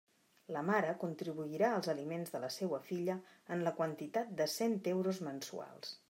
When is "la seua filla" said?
2.45-3.17